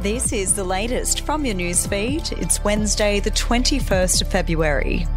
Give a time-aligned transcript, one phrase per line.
[0.00, 2.30] This is the latest from your newsfeed.
[2.40, 5.08] It's Wednesday, the 21st of February.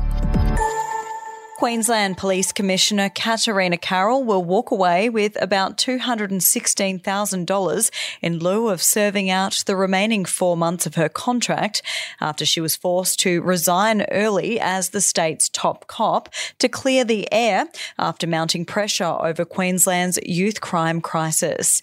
[1.61, 7.91] Queensland Police Commissioner Katarina Carroll will walk away with about $216,000
[8.23, 11.83] in lieu of serving out the remaining four months of her contract
[12.19, 17.31] after she was forced to resign early as the state's top cop to clear the
[17.31, 17.67] air
[17.99, 21.79] after mounting pressure over Queensland's youth crime crisis.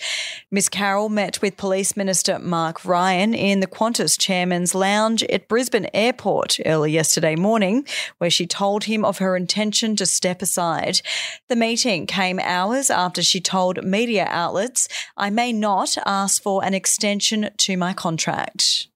[0.51, 5.87] Ms Carroll met with Police Minister Mark Ryan in the Qantas Chairman's Lounge at Brisbane
[5.95, 7.87] Airport early yesterday morning,
[8.19, 11.01] where she told him of her intention to step aside.
[11.49, 16.75] The meeting came hours after she told media outlets, I may not ask for an
[16.75, 18.89] extension to my contract.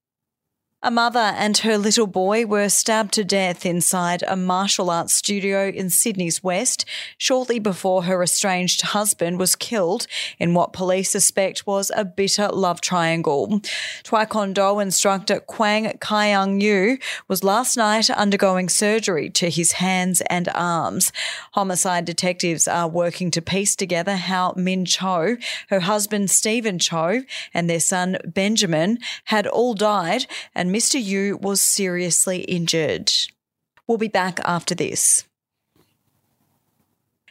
[0.84, 5.68] A mother and her little boy were stabbed to death inside a martial arts studio
[5.68, 6.84] in Sydney's West
[7.16, 10.08] shortly before her estranged husband was killed
[10.40, 13.60] in what police suspect was a bitter love triangle.
[14.02, 16.98] Taekwondo instructor Kwang Kyung Yu
[17.28, 21.12] was last night undergoing surgery to his hands and arms.
[21.52, 25.36] Homicide detectives are working to piece together how Min Cho,
[25.68, 27.22] her husband Stephen Cho,
[27.54, 30.26] and their son Benjamin had all died
[30.56, 30.98] and Mr.
[30.98, 33.12] Yu was seriously injured.
[33.86, 35.24] We'll be back after this.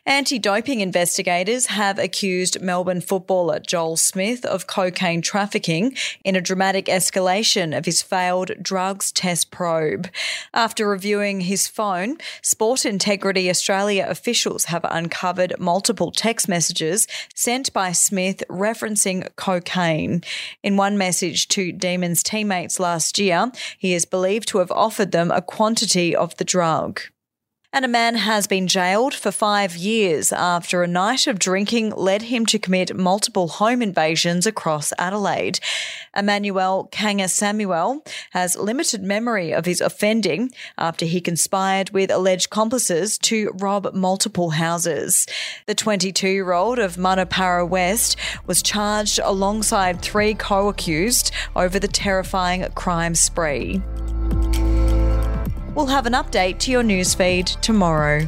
[0.07, 6.85] Anti doping investigators have accused Melbourne footballer Joel Smith of cocaine trafficking in a dramatic
[6.87, 10.09] escalation of his failed drugs test probe.
[10.55, 17.91] After reviewing his phone, Sport Integrity Australia officials have uncovered multiple text messages sent by
[17.91, 20.23] Smith referencing cocaine.
[20.63, 25.29] In one message to Demons teammates last year, he is believed to have offered them
[25.29, 27.01] a quantity of the drug.
[27.73, 32.23] And a man has been jailed for five years after a night of drinking led
[32.23, 35.61] him to commit multiple home invasions across Adelaide.
[36.13, 43.17] Emmanuel Kanga Samuel has limited memory of his offending after he conspired with alleged accomplices
[43.19, 45.25] to rob multiple houses.
[45.65, 51.79] The 22 year old of Munno Para West was charged alongside three co accused over
[51.79, 53.81] the terrifying crime spree.
[55.73, 58.27] We'll have an update to your newsfeed tomorrow.